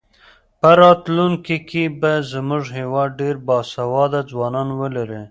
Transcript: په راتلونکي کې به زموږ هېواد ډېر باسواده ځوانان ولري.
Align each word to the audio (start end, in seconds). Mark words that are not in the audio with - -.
په 0.59 0.69
راتلونکي 0.81 1.57
کې 1.69 1.83
به 1.99 2.13
زموږ 2.31 2.63
هېواد 2.79 3.09
ډېر 3.21 3.35
باسواده 3.47 4.19
ځوانان 4.31 4.67
ولري. 4.81 5.21